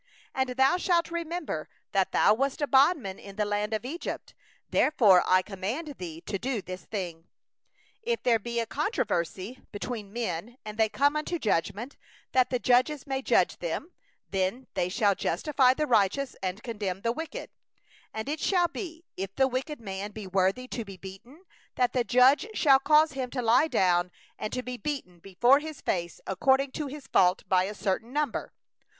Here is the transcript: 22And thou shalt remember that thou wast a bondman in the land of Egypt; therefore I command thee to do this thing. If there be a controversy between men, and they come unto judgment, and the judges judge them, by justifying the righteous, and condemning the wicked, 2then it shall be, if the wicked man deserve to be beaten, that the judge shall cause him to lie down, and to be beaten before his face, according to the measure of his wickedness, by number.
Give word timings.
22And 0.35 0.55
thou 0.55 0.77
shalt 0.77 1.11
remember 1.11 1.69
that 1.91 2.11
thou 2.11 2.33
wast 2.33 2.59
a 2.59 2.65
bondman 2.65 3.19
in 3.19 3.35
the 3.35 3.45
land 3.45 3.71
of 3.71 3.85
Egypt; 3.85 4.33
therefore 4.67 5.21
I 5.27 5.43
command 5.43 5.89
thee 5.99 6.21
to 6.21 6.39
do 6.39 6.59
this 6.59 6.85
thing. 6.85 7.27
If 8.01 8.23
there 8.23 8.39
be 8.39 8.59
a 8.59 8.65
controversy 8.65 9.61
between 9.71 10.11
men, 10.11 10.57
and 10.65 10.79
they 10.79 10.89
come 10.89 11.15
unto 11.15 11.37
judgment, 11.37 11.97
and 12.33 12.47
the 12.49 12.57
judges 12.57 13.05
judge 13.23 13.57
them, 13.57 13.91
by 14.31 14.87
justifying 14.87 15.75
the 15.75 15.85
righteous, 15.85 16.35
and 16.41 16.63
condemning 16.63 17.03
the 17.03 17.11
wicked, 17.11 17.51
2then 18.15 18.27
it 18.27 18.39
shall 18.39 18.69
be, 18.69 19.05
if 19.15 19.35
the 19.35 19.47
wicked 19.47 19.79
man 19.79 20.13
deserve 20.13 20.55
to 20.71 20.83
be 20.83 20.97
beaten, 20.97 21.43
that 21.75 21.93
the 21.93 22.03
judge 22.03 22.47
shall 22.55 22.79
cause 22.79 23.11
him 23.11 23.29
to 23.29 23.41
lie 23.43 23.67
down, 23.67 24.09
and 24.39 24.51
to 24.51 24.63
be 24.63 24.77
beaten 24.77 25.19
before 25.19 25.59
his 25.59 25.79
face, 25.79 26.19
according 26.25 26.71
to 26.71 26.85
the 26.85 26.85
measure 26.85 26.95
of 26.97 27.03
his 27.03 27.79
wickedness, 27.83 27.83
by 27.83 27.97
number. 28.09 28.51